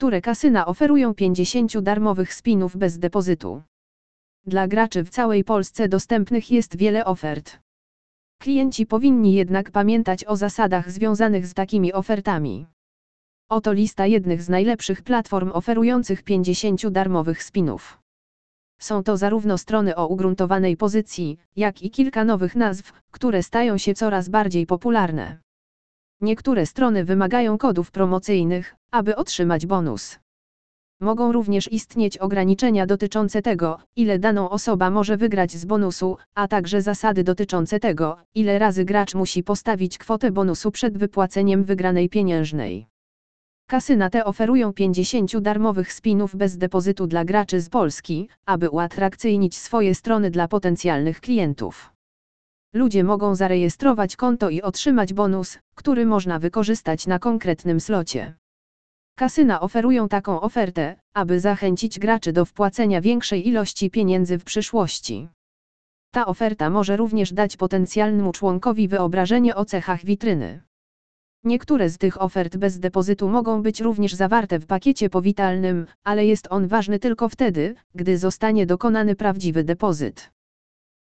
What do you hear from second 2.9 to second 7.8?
depozytu. Dla graczy w całej Polsce dostępnych jest wiele ofert.